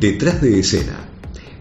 [0.00, 0.96] Detrás de escena.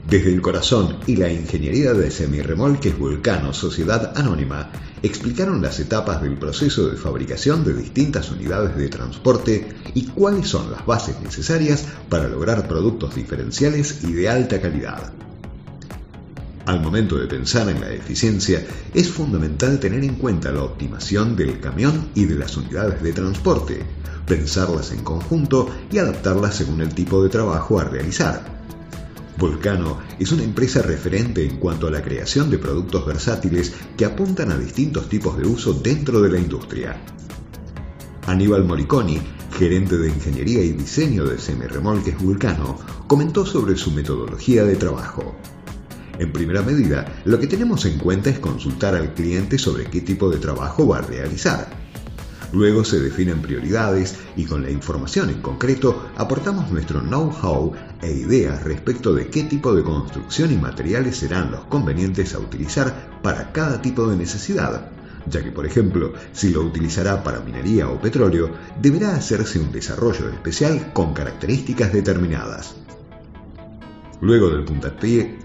[0.10, 4.71] Desde el corazón y la ingeniería de semirremolques Vulcano Sociedad Anónima
[5.04, 10.71] explicaron las etapas del proceso de fabricación de distintas unidades de transporte y cuáles son
[10.71, 15.12] las bases necesarias para lograr productos diferenciales y de alta calidad.
[16.66, 21.60] Al momento de pensar en la eficiencia, es fundamental tener en cuenta la optimación del
[21.60, 23.84] camión y de las unidades de transporte,
[24.30, 28.60] pensarlas en conjunto y adaptarlas según el tipo de trabajo a realizar.
[29.38, 34.52] Volcano es una empresa referente en cuanto a la creación de productos versátiles que apuntan
[34.52, 37.02] a distintos tipos de uso dentro de la industria.
[38.28, 39.20] Aníbal Moriconi,
[39.58, 42.77] gerente de ingeniería y diseño de semirremolques Vulcano,
[43.08, 45.36] comentó sobre su metodología de trabajo.
[46.20, 50.30] En primera medida, lo que tenemos en cuenta es consultar al cliente sobre qué tipo
[50.30, 51.80] de trabajo va a realizar.
[52.52, 58.63] Luego se definen prioridades y con la información en concreto aportamos nuestro know-how e ideas
[58.63, 63.82] respecto de qué tipo de construcción y materiales serán los convenientes a utilizar para cada
[63.82, 64.90] tipo de necesidad,
[65.28, 68.50] ya que por ejemplo, si lo utilizará para minería o petróleo,
[68.81, 72.75] deberá hacerse un desarrollo especial con características determinadas.
[74.22, 75.38] Luego del puntapié,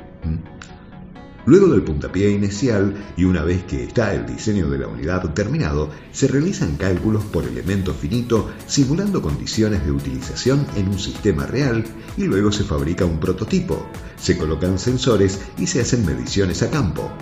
[1.47, 5.91] Luego del puntapié inicial y una vez que está el diseño de la unidad terminado,
[6.11, 11.85] se realizan cálculos por elemento finito simulando condiciones de utilización en un sistema real
[12.17, 13.87] y luego se fabrica un prototipo,
[14.17, 17.13] se colocan sensores y se hacen mediciones a campo.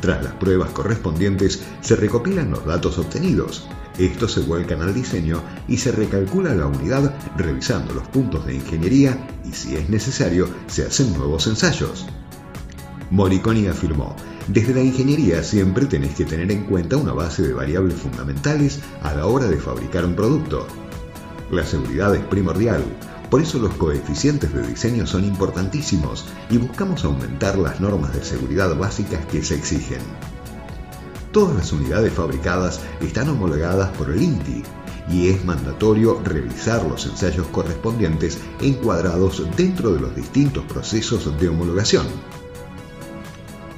[0.00, 5.76] Tras las pruebas correspondientes se recopilan los datos obtenidos, estos se vuelcan al diseño y
[5.76, 11.12] se recalcula la unidad revisando los puntos de ingeniería y si es necesario se hacen
[11.12, 12.06] nuevos ensayos.
[13.10, 14.14] Moriconi afirmó,
[14.46, 19.12] desde la ingeniería siempre tenés que tener en cuenta una base de variables fundamentales a
[19.14, 20.66] la hora de fabricar un producto.
[21.50, 22.84] La seguridad es primordial,
[23.28, 28.76] por eso los coeficientes de diseño son importantísimos y buscamos aumentar las normas de seguridad
[28.76, 30.00] básicas que se exigen.
[31.32, 34.62] Todas las unidades fabricadas están homologadas por el INTI
[35.10, 42.06] y es mandatorio revisar los ensayos correspondientes encuadrados dentro de los distintos procesos de homologación.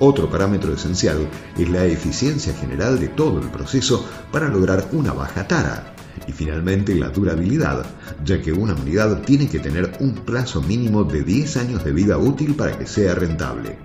[0.05, 5.47] Otro parámetro esencial es la eficiencia general de todo el proceso para lograr una baja
[5.47, 5.95] tara.
[6.27, 7.87] Y finalmente la durabilidad,
[8.25, 12.19] ya que una unidad tiene que tener un plazo mínimo de 10 años de vida
[12.19, 13.79] útil para que sea rentable.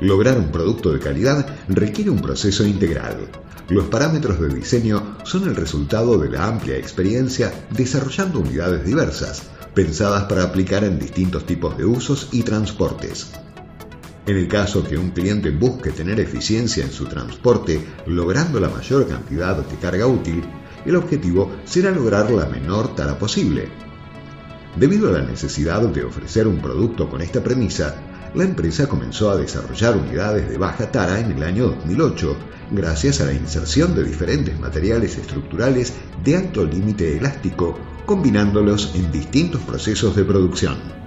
[0.00, 3.28] Lograr un producto de calidad requiere un proceso integral.
[3.68, 9.44] Los parámetros de diseño son el resultado de la amplia experiencia desarrollando unidades diversas,
[9.74, 13.30] pensadas para aplicar en distintos tipos de usos y transportes.
[14.24, 19.08] En el caso que un cliente busque tener eficiencia en su transporte, logrando la mayor
[19.08, 20.44] cantidad de carga útil,
[20.86, 23.68] el objetivo será lograr la menor tara posible.
[24.76, 27.96] Debido a la necesidad de ofrecer un producto con esta premisa,
[28.34, 32.36] la empresa comenzó a desarrollar unidades de baja tara en el año 2008,
[32.70, 35.94] gracias a la inserción de diferentes materiales estructurales
[36.24, 41.01] de alto límite elástico, combinándolos en distintos procesos de producción.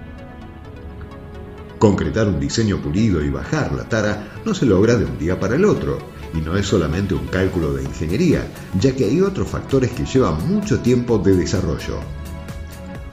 [1.86, 5.54] Concretar un diseño pulido y bajar la tara no se logra de un día para
[5.54, 5.98] el otro,
[6.34, 8.44] y no es solamente un cálculo de ingeniería,
[8.80, 12.00] ya que hay otros factores que llevan mucho tiempo de desarrollo.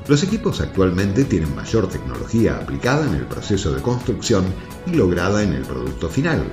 [0.08, 4.44] Los equipos actualmente tienen mayor tecnología aplicada en el proceso de construcción
[4.88, 6.44] y lograda en el producto final,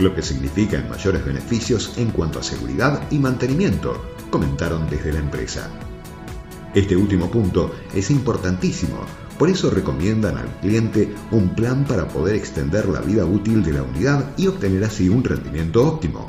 [0.00, 5.20] lo que significa en mayores beneficios en cuanto a seguridad y mantenimiento, comentaron desde la
[5.20, 5.70] empresa.
[6.74, 9.06] Este último punto es importantísimo,
[9.40, 13.82] por eso recomiendan al cliente un plan para poder extender la vida útil de la
[13.82, 16.26] unidad y obtener así un rendimiento óptimo.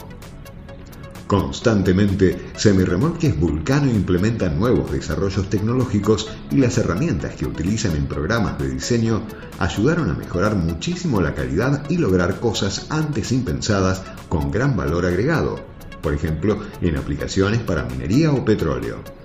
[1.27, 8.69] Constantemente, Semirremolques Vulcano implementan nuevos desarrollos tecnológicos y las herramientas que utilizan en programas de
[8.69, 9.23] diseño
[9.59, 15.59] ayudaron a mejorar muchísimo la calidad y lograr cosas antes impensadas con gran valor agregado,
[16.01, 19.20] por ejemplo, en aplicaciones para minería o petróleo.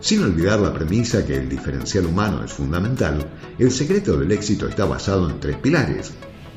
[0.00, 4.86] Sin olvidar la premisa que el diferencial humano es fundamental, el secreto del éxito está
[4.86, 6.12] basado en tres pilares,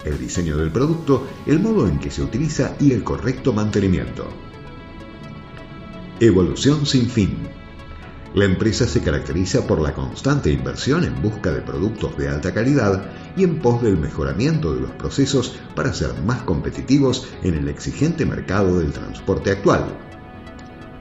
[0.06, 4.28] el diseño del producto, el modo en que se utiliza y el correcto mantenimiento.
[6.22, 7.38] Evolución sin fin.
[8.34, 13.12] La empresa se caracteriza por la constante inversión en busca de productos de alta calidad
[13.36, 18.26] y en pos del mejoramiento de los procesos para ser más competitivos en el exigente
[18.26, 20.13] mercado del transporte actual.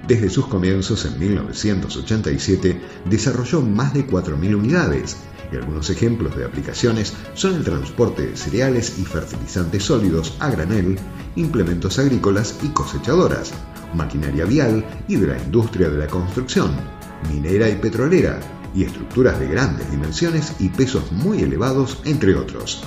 [0.06, 5.16] Desde sus comienzos en 1987 desarrolló más de 4.000 unidades
[5.52, 10.98] y algunos ejemplos de aplicaciones son el transporte de cereales y fertilizantes sólidos a granel,
[11.36, 13.52] implementos agrícolas y cosechadoras,
[13.94, 16.72] maquinaria vial y de la industria de la construcción,
[17.30, 18.40] minera y petrolera,
[18.74, 22.82] y estructuras de grandes dimensiones y pesos muy elevados, entre otros.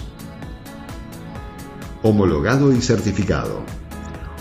[2.02, 3.64] Homologado y certificado.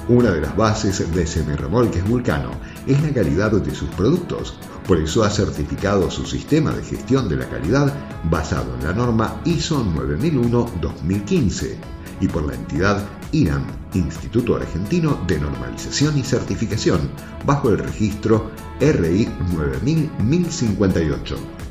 [0.08, 2.50] Una de las bases de semirremolques Vulcano
[2.86, 4.54] es la calidad de sus productos,
[4.86, 7.90] por eso ha certificado su sistema de gestión de la calidad
[8.24, 11.76] basado en la norma ISO 9001-2015
[12.20, 13.02] y por la entidad
[13.32, 13.64] INAM,
[13.94, 17.08] Instituto Argentino de Normalización y Certificación,
[17.46, 21.63] bajo el registro RI 9000-1058.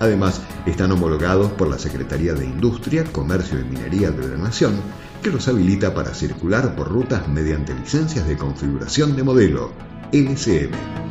[0.00, 4.74] Además, están homologados por la Secretaría de Industria, Comercio y Minería de la Nación,
[5.22, 9.72] que los habilita para circular por rutas mediante licencias de configuración de modelo,
[10.12, 11.07] LCM.